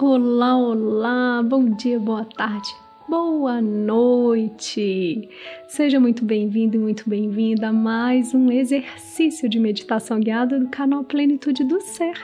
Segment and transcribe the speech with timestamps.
[0.00, 2.72] Olá, olá, bom dia, boa tarde,
[3.08, 5.28] boa noite.
[5.66, 11.02] Seja muito bem-vindo e muito bem-vinda a mais um exercício de meditação guiada do canal
[11.02, 12.14] Plenitude do Ser.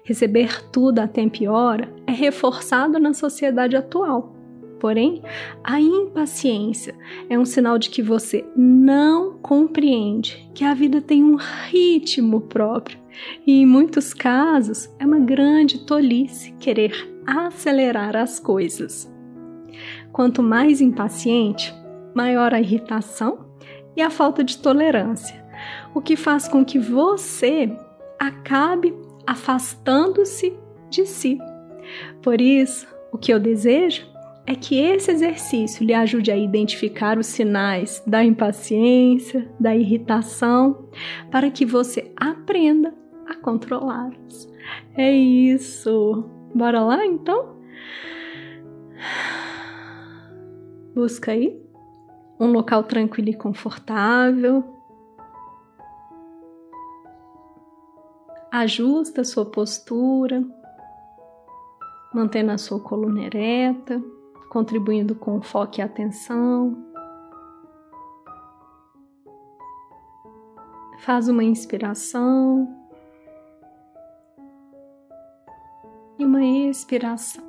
[0.03, 4.35] Receber tudo a tempo e hora é reforçado na sociedade atual.
[4.79, 5.23] Porém,
[5.63, 6.95] a impaciência
[7.27, 12.99] é um sinal de que você não compreende que a vida tem um ritmo próprio
[13.47, 16.93] e, em muitos casos, é uma grande tolice querer
[17.25, 19.11] acelerar as coisas.
[20.11, 21.73] Quanto mais impaciente,
[22.15, 23.45] maior a irritação
[23.95, 25.45] e a falta de tolerância,
[25.93, 27.71] o que faz com que você
[28.17, 28.93] acabe
[29.27, 30.57] afastando-se
[30.89, 31.37] de si.
[32.21, 34.07] Por isso, o que eu desejo
[34.47, 40.89] é que esse exercício lhe ajude a identificar os sinais da impaciência, da irritação,
[41.31, 42.93] para que você aprenda
[43.27, 44.47] a controlá-los.
[44.95, 46.29] É isso.
[46.53, 47.55] Bora lá então?
[50.93, 51.64] Busca aí
[52.39, 54.63] um local tranquilo e confortável.
[58.51, 60.43] Ajusta a sua postura,
[62.13, 64.01] mantendo a sua coluna ereta,
[64.49, 66.77] contribuindo com foco e atenção.
[70.99, 72.67] Faz uma inspiração
[76.17, 77.44] e uma expiração.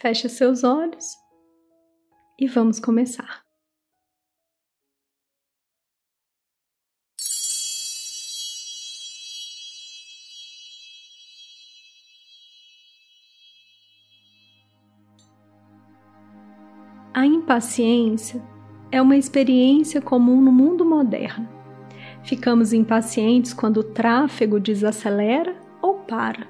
[0.00, 1.16] Feche seus olhos
[2.38, 3.42] e vamos começar.
[17.12, 18.40] A impaciência
[18.92, 21.48] é uma experiência comum no mundo moderno.
[22.22, 26.46] Ficamos impacientes quando o tráfego desacelera ou para,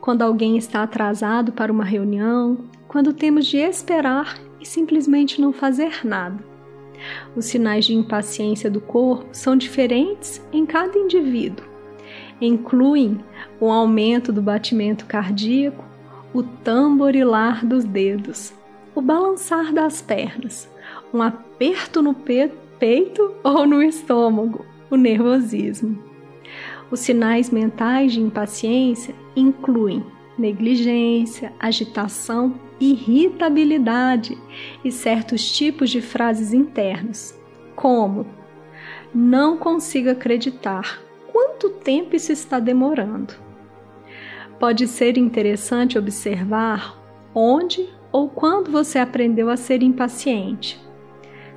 [0.00, 6.04] quando alguém está atrasado para uma reunião, quando temos de esperar e simplesmente não fazer
[6.04, 6.42] nada.
[7.36, 11.64] Os sinais de impaciência do corpo são diferentes em cada indivíduo.
[12.40, 13.20] Incluem
[13.60, 15.84] o aumento do batimento cardíaco,
[16.32, 18.52] o tamborilar dos dedos,
[18.94, 20.68] o balançar das pernas,
[21.12, 26.02] um aperto no pe peito ou no estômago, o nervosismo.
[26.90, 30.04] Os sinais mentais de impaciência incluem
[30.38, 34.38] negligência, agitação, irritabilidade
[34.84, 37.38] e certos tipos de frases internas,
[37.74, 38.26] como
[39.14, 41.00] não consigo acreditar
[41.32, 43.34] quanto tempo isso está demorando.
[44.58, 46.96] Pode ser interessante observar
[47.34, 50.80] onde ou quando você aprendeu a ser impaciente.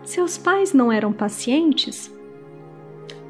[0.03, 2.13] Seus pais não eram pacientes?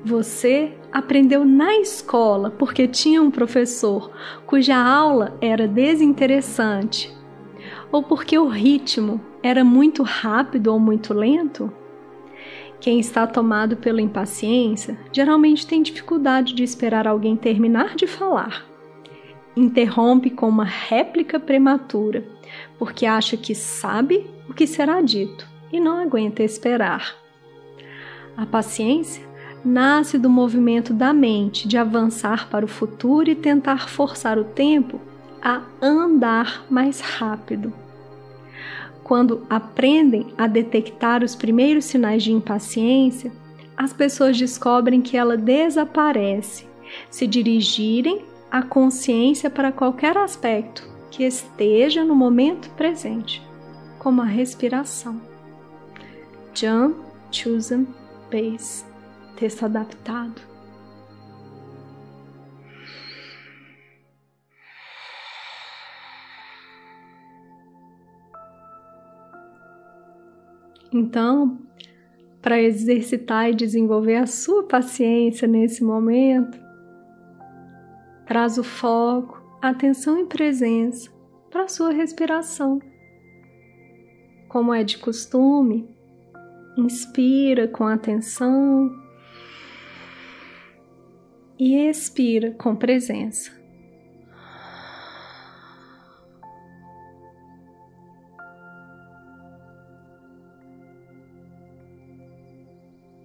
[0.04, 4.12] Você aprendeu na escola porque tinha um professor
[4.48, 7.16] cuja aula era desinteressante?
[7.92, 11.72] Ou porque o ritmo era muito rápido ou muito lento?
[12.80, 18.66] Quem está tomado pela impaciência geralmente tem dificuldade de esperar alguém terminar de falar.
[19.56, 22.26] Interrompe com uma réplica prematura,
[22.80, 27.16] porque acha que sabe o que será dito e não aguenta esperar.
[28.36, 29.30] A paciência
[29.64, 35.00] nasce do movimento da mente de avançar para o futuro e tentar forçar o tempo
[35.42, 37.74] a andar mais rápido.
[39.04, 43.32] Quando aprendem a detectar os primeiros sinais de impaciência,
[43.76, 46.66] as pessoas descobrem que ela desaparece
[47.10, 53.42] se dirigirem a consciência para qualquer aspecto que esteja no momento presente,
[53.98, 55.22] como a respiração.
[56.54, 56.96] John
[57.32, 57.88] Chosen
[59.42, 60.40] Base texto adaptado.
[70.94, 71.58] Então,
[72.42, 76.60] para exercitar e desenvolver a sua paciência nesse momento,
[78.28, 81.10] traz o foco, atenção e presença
[81.50, 82.80] para a sua respiração.
[84.48, 85.90] Como é de costume,
[86.78, 89.01] inspira com atenção
[91.60, 93.52] e expira com presença.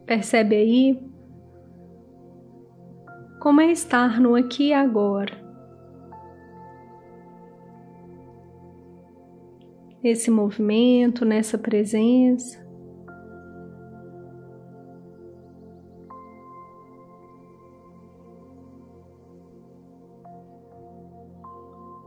[0.07, 1.17] Percebe aí
[3.41, 5.33] como é estar no aqui e agora.
[10.03, 12.66] Nesse movimento, nessa presença.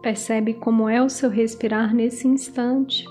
[0.01, 3.05] Percebe como é o seu respirar nesse instante.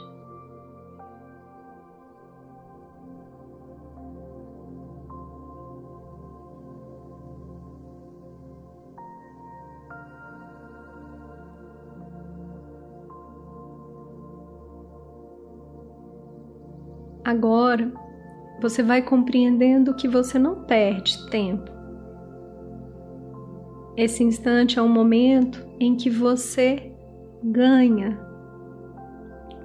[17.28, 17.92] Agora
[18.62, 21.77] você vai compreendendo que você não perde tempo.
[23.98, 26.92] Esse instante é um momento em que você
[27.42, 28.16] ganha,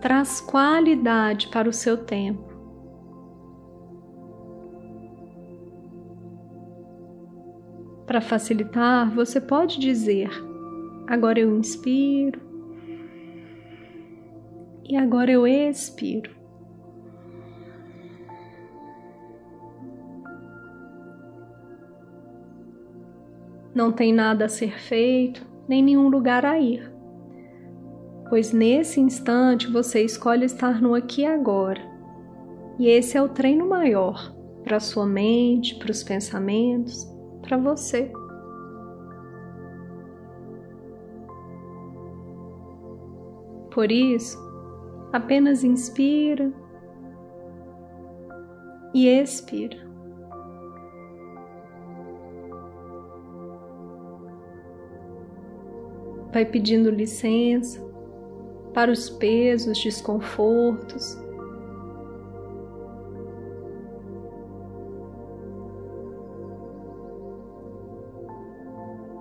[0.01, 2.51] traz qualidade para o seu tempo.
[8.07, 10.31] Para facilitar, você pode dizer:
[11.06, 12.41] agora eu inspiro
[14.83, 16.31] e agora eu expiro.
[23.73, 26.91] Não tem nada a ser feito, nem nenhum lugar a ir.
[28.29, 31.81] Pois nesse instante você escolhe estar no aqui e agora.
[32.79, 34.33] E esse é o treino maior
[34.63, 37.07] para sua mente, para os pensamentos,
[37.41, 38.11] para você.
[43.71, 44.37] Por isso,
[45.11, 46.53] apenas inspira
[48.93, 49.92] e expira.
[56.33, 57.80] Vai pedindo licença
[58.74, 61.15] para os pesos, desconfortos.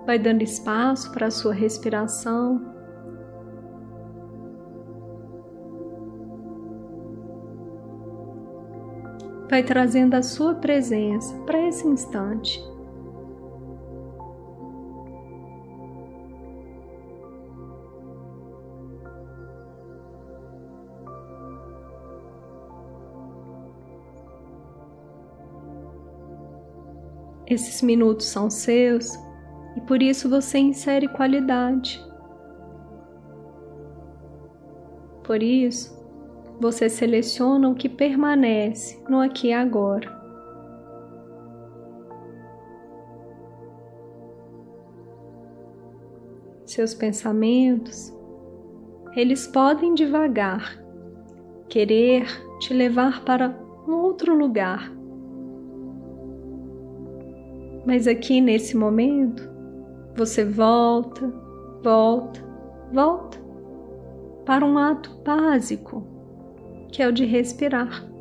[0.07, 2.73] Vai dando espaço para a sua respiração.
[9.49, 12.72] Vai trazendo a sua presença para esse instante.
[27.47, 29.13] Esses minutos são seus
[29.75, 32.03] e por isso você insere qualidade.
[35.23, 35.97] Por isso,
[36.59, 40.21] você seleciona o que permanece no aqui e agora.
[46.65, 48.13] Seus pensamentos,
[49.15, 50.83] eles podem devagar
[51.73, 52.27] querer
[52.59, 53.49] te levar para
[53.87, 54.91] um outro lugar
[57.85, 59.49] mas aqui nesse momento,
[60.15, 61.27] você volta,
[61.83, 62.41] volta,
[62.91, 63.41] volta
[64.45, 66.05] para um ato básico,
[66.91, 68.12] que é o de respirar.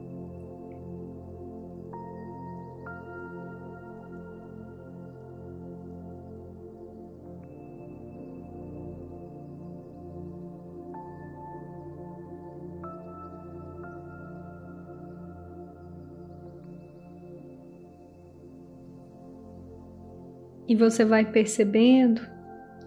[20.73, 22.23] E você vai percebendo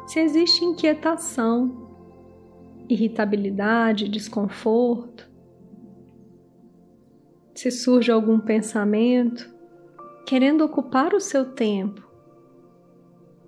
[0.08, 1.88] se existe inquietação,
[2.90, 5.30] irritabilidade, desconforto,
[7.54, 9.56] se surge algum pensamento
[10.26, 12.04] querendo ocupar o seu tempo,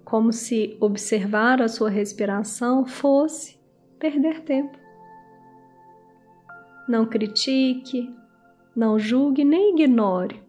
[0.06, 3.60] como se observar a sua respiração fosse
[3.98, 4.78] perder tempo.
[6.88, 8.16] Não critique,
[8.76, 10.44] não julgue nem ignore.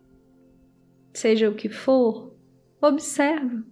[1.15, 2.37] Seja o que for,
[2.83, 3.65] observa.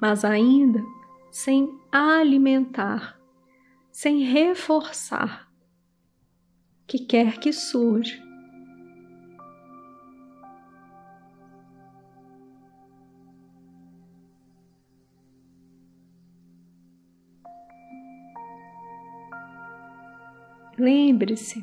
[0.00, 0.82] mas ainda
[1.30, 3.20] sem alimentar,
[3.92, 5.48] sem reforçar,
[6.86, 8.20] que quer que surja.
[20.78, 21.62] Lembre-se,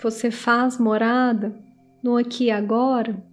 [0.00, 1.58] você faz morada
[2.02, 3.29] no aqui e agora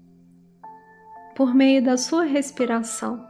[1.37, 3.23] por meio da sua respiração.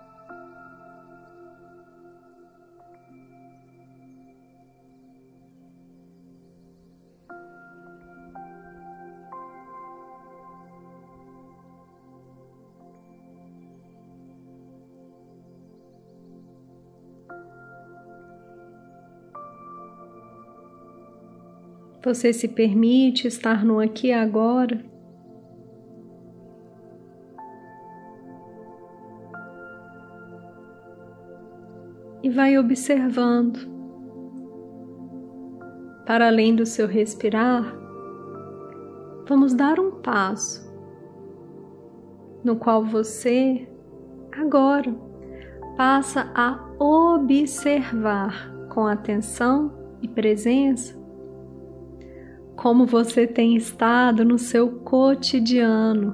[22.02, 24.97] Você se permite estar no aqui e agora.
[32.28, 33.58] E vai observando.
[36.06, 37.74] Para além do seu respirar,
[39.30, 40.70] vamos dar um passo
[42.44, 43.66] no qual você
[44.38, 44.94] agora
[45.78, 51.00] passa a observar com atenção e presença
[52.58, 56.14] como você tem estado no seu cotidiano,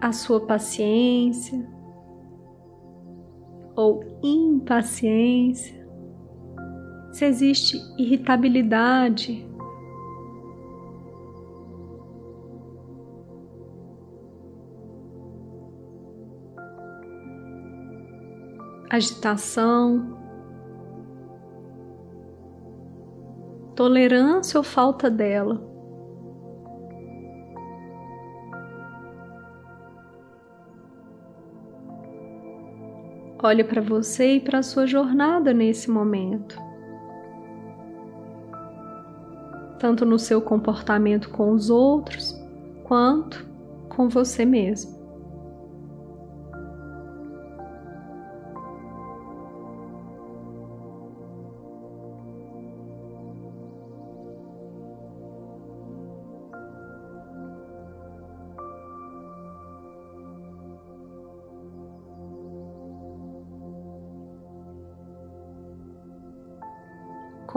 [0.00, 1.81] a sua paciência
[3.76, 5.82] ou impaciência,
[7.12, 9.46] se existe irritabilidade.
[18.90, 20.18] Agitação,
[23.74, 25.71] tolerância ou falta dela.
[33.42, 36.56] Olhe para você e para a sua jornada nesse momento.
[39.80, 42.40] Tanto no seu comportamento com os outros,
[42.84, 43.44] quanto
[43.88, 45.01] com você mesmo.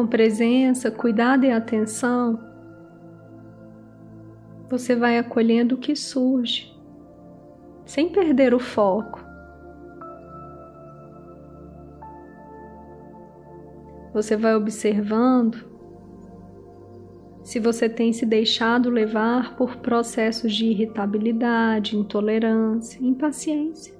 [0.05, 2.39] Com presença, cuidado e atenção,
[4.69, 6.71] você vai acolhendo o que surge,
[7.85, 9.25] sem perder o foco.
[14.13, 15.65] Você vai observando
[17.43, 23.94] se você tem se deixado levar por processos de irritabilidade, intolerância, impaciência.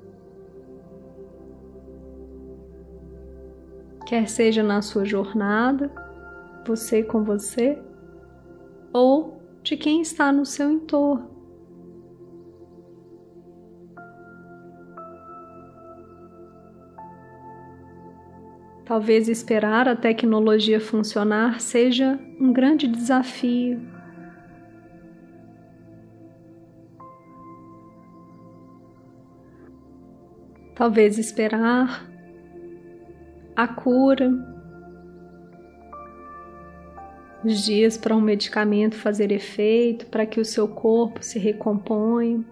[4.06, 5.92] Quer seja na sua jornada,
[6.66, 7.78] você com você,
[8.94, 11.36] ou de quem está no seu entorno.
[18.86, 23.82] Talvez esperar a tecnologia funcionar seja um grande desafio.
[30.76, 32.15] Talvez esperar
[33.56, 34.32] a cura,
[37.44, 42.44] os dias para um medicamento fazer efeito, para que o seu corpo se recomponha.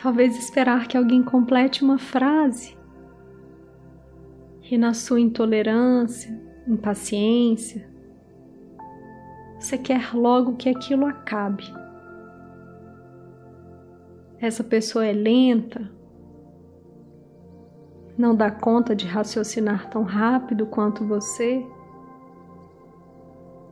[0.00, 2.76] Talvez esperar que alguém complete uma frase
[4.70, 6.30] e na sua intolerância,
[6.66, 7.88] impaciência,
[9.58, 11.64] você quer logo que aquilo acabe.
[14.38, 15.90] Essa pessoa é lenta,
[18.18, 21.64] não dá conta de raciocinar tão rápido quanto você?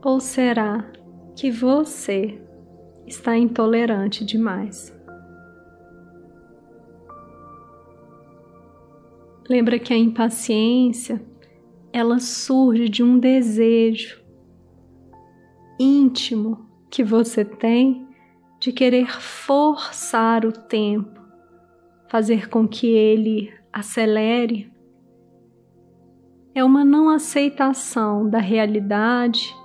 [0.01, 0.89] Ou será
[1.35, 2.41] que você
[3.05, 4.95] está intolerante demais?
[9.49, 11.21] Lembra que a impaciência
[11.91, 14.21] ela surge de um desejo
[15.79, 18.07] íntimo que você tem
[18.59, 21.21] de querer forçar o tempo,
[22.09, 24.71] fazer com que ele acelere,
[26.55, 29.55] é uma não aceitação da realidade,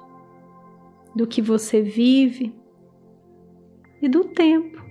[1.17, 2.55] do que você vive
[4.03, 4.83] e do tempo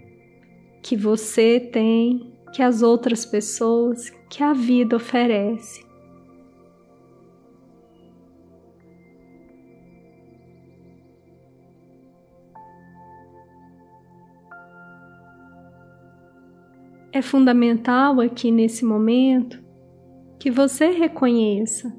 [0.82, 5.86] que você tem, que as outras pessoas, que a vida oferece.
[17.22, 19.64] É fundamental aqui nesse momento
[20.40, 21.96] que você reconheça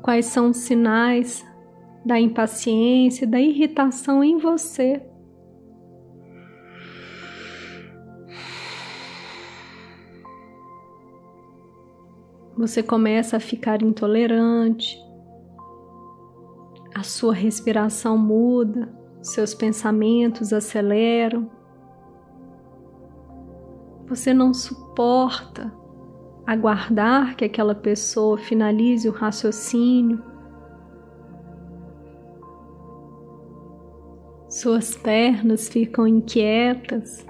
[0.00, 1.44] quais são os sinais
[2.06, 5.02] da impaciência, da irritação em você.
[12.56, 14.96] você começa a ficar intolerante,
[16.94, 21.57] a sua respiração muda, seus pensamentos aceleram.
[24.08, 25.72] Você não suporta
[26.46, 30.22] aguardar que aquela pessoa finalize o raciocínio.
[34.48, 37.26] Suas pernas ficam inquietas.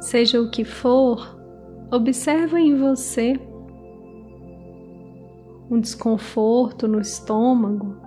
[0.00, 1.36] Seja o que for,
[1.90, 3.34] observa em você
[5.68, 8.01] um desconforto no estômago.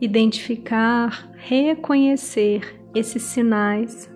[0.00, 4.10] Identificar, reconhecer esses sinais.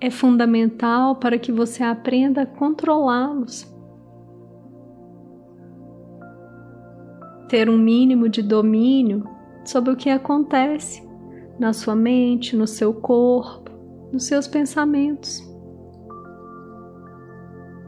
[0.00, 3.76] É fundamental para que você aprenda a controlá-los.
[7.48, 9.24] ter um mínimo de domínio
[9.64, 11.05] sobre o que acontece
[11.58, 13.70] na sua mente, no seu corpo,
[14.12, 15.42] nos seus pensamentos.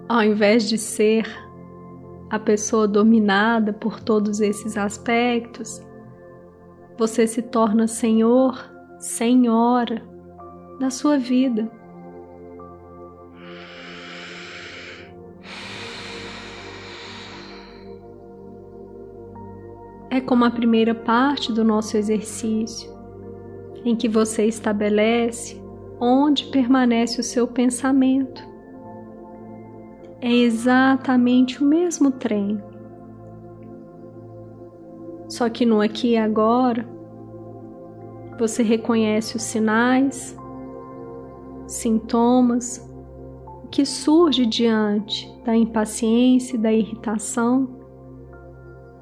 [0.09, 1.27] Ao invés de ser
[2.31, 5.81] a pessoa dominada por todos esses aspectos,
[6.99, 8.59] você se torna senhor,
[8.99, 10.03] senhora
[10.81, 11.71] da sua vida.
[20.19, 22.91] é como a primeira parte do nosso exercício,
[23.89, 25.61] em que você estabelece
[25.99, 28.47] onde permanece o seu pensamento.
[30.21, 32.63] É exatamente o mesmo treino.
[35.29, 36.87] Só que no aqui e agora,
[38.39, 40.37] você reconhece os sinais,
[41.67, 42.87] sintomas,
[43.71, 47.77] que surge diante da impaciência e da irritação,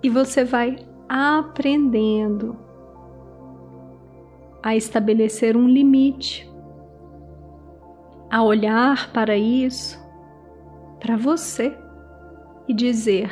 [0.02, 0.76] e você vai
[1.08, 2.65] aprendendo
[4.62, 6.50] a estabelecer um limite,
[8.30, 9.98] a olhar para isso,
[11.00, 11.76] para você
[12.68, 13.30] e dizer: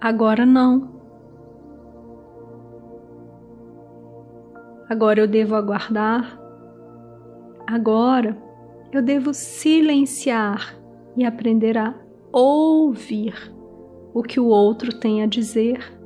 [0.00, 1.00] agora não.
[4.88, 6.38] Agora eu devo aguardar.
[7.66, 8.36] Agora
[8.92, 10.76] eu devo silenciar
[11.16, 11.94] e aprender a
[12.32, 13.34] ouvir
[14.12, 15.99] o que o outro tem a dizer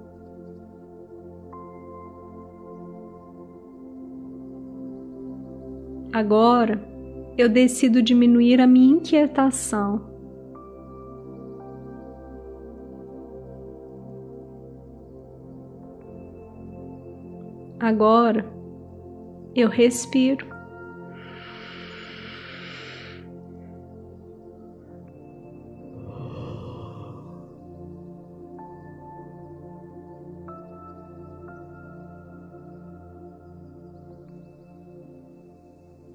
[6.15, 6.81] Agora
[7.37, 10.01] eu decido diminuir a minha inquietação.
[17.81, 18.47] Agora
[19.57, 20.54] eu respiro.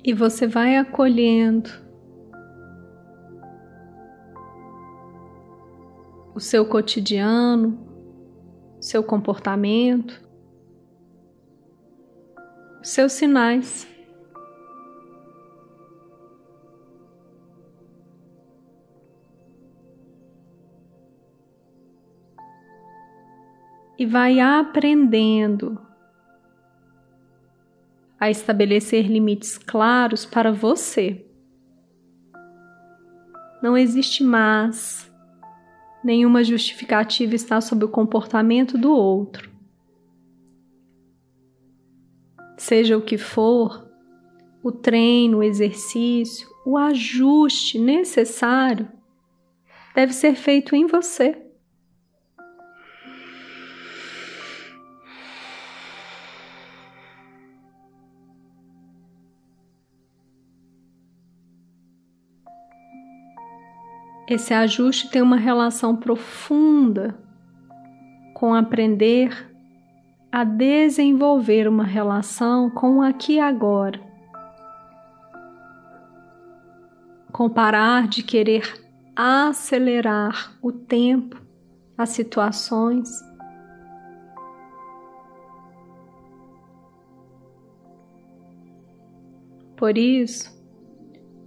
[0.09, 1.69] E você vai acolhendo
[6.33, 7.77] o seu cotidiano,
[8.81, 10.19] seu comportamento,
[12.81, 13.87] seus sinais.
[23.95, 25.88] E vai aprendendo
[28.19, 31.25] a estabelecer limites claros para você.
[33.61, 35.09] Não existe mais
[36.03, 39.49] nenhuma justificativa está sobre o comportamento do outro.
[42.57, 43.89] Seja o que for,
[44.63, 48.89] o treino, o exercício, o ajuste necessário
[49.95, 51.48] deve ser feito em você.
[64.29, 67.17] Esse ajuste tem uma relação profunda
[68.35, 69.51] com aprender
[70.31, 73.99] a desenvolver uma relação com o aqui e agora.
[77.31, 78.71] Com parar de querer
[79.15, 81.41] acelerar o tempo,
[81.97, 83.09] as situações.
[89.75, 90.55] Por isso,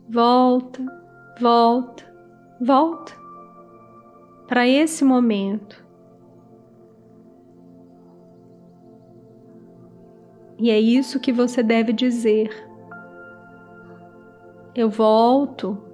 [0.08, 0.84] volta,
[1.38, 2.11] volta,
[2.64, 3.12] Volta
[4.46, 5.82] para esse momento.
[10.58, 12.50] E é isso que você deve dizer.
[14.74, 15.92] Eu volto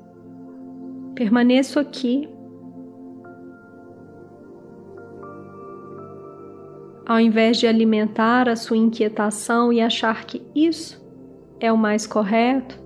[1.19, 2.29] Permaneço aqui.
[7.05, 11.05] Ao invés de alimentar a sua inquietação e achar que isso
[11.59, 12.79] é o mais correto,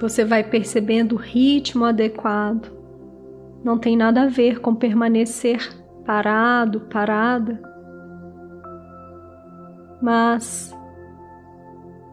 [0.00, 2.72] você vai percebendo o ritmo adequado.
[3.62, 7.60] Não tem nada a ver com permanecer parado, parada.
[10.00, 10.74] Mas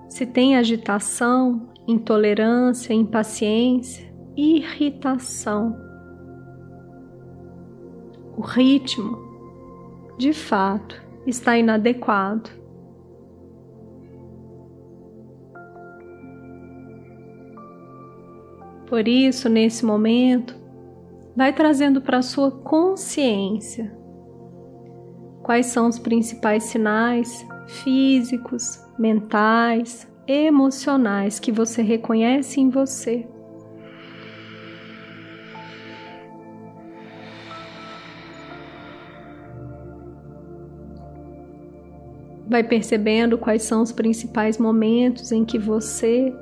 [0.09, 5.75] se tem agitação, intolerância, impaciência, irritação,
[8.35, 9.17] o ritmo,
[10.17, 12.51] de fato, está inadequado.
[18.87, 20.55] Por isso, nesse momento,
[21.35, 23.93] vai trazendo para a sua consciência
[25.43, 33.27] quais são os principais sinais físicos, mentais, emocionais que você reconhece em você.
[42.49, 46.33] Vai percebendo quais são os principais momentos em que você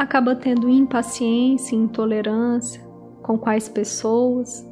[0.00, 2.82] acaba tendo impaciência intolerância
[3.22, 4.66] com quais pessoas.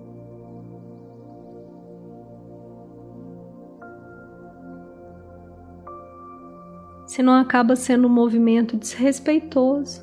[7.06, 10.02] Se não acaba sendo um movimento desrespeitoso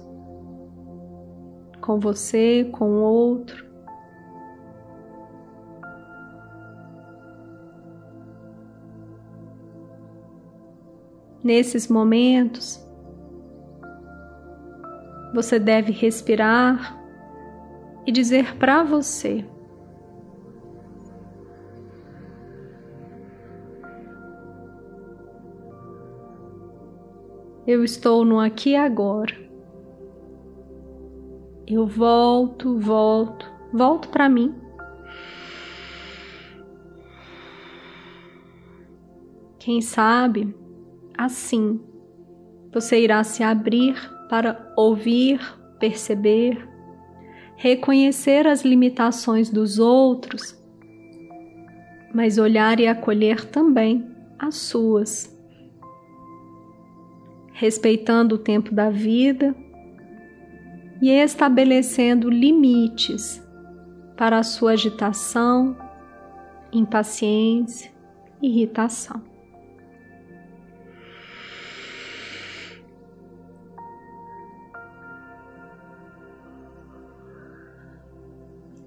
[1.81, 3.65] com você, com o outro.
[11.43, 12.84] Nesses momentos,
[15.35, 16.97] você deve respirar
[18.07, 19.45] e dizer para você:
[27.67, 29.35] Eu estou no aqui e agora.
[31.67, 34.55] Eu volto, volto, volto para mim.
[39.59, 40.55] Quem sabe,
[41.17, 41.81] assim,
[42.71, 45.39] você irá se abrir para ouvir,
[45.79, 46.67] perceber,
[47.55, 50.59] reconhecer as limitações dos outros,
[52.13, 54.05] mas olhar e acolher também
[54.39, 55.35] as suas,
[57.53, 59.55] respeitando o tempo da vida
[61.01, 63.43] e estabelecendo limites
[64.17, 65.77] para a sua agitação,
[66.71, 67.91] impaciência,
[68.41, 69.34] irritação.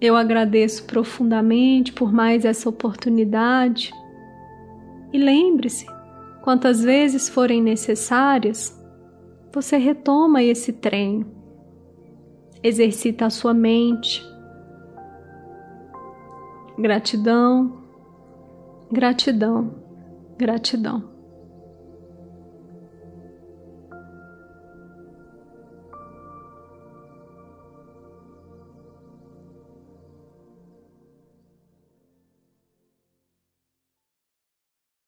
[0.00, 3.92] Eu agradeço profundamente por mais essa oportunidade.
[5.12, 5.86] E lembre-se,
[6.42, 8.78] quantas vezes forem necessárias,
[9.52, 11.26] você retoma esse treino.
[12.62, 14.24] Exercita a sua mente.
[16.78, 17.82] Gratidão,
[18.92, 19.74] gratidão,
[20.38, 21.17] gratidão.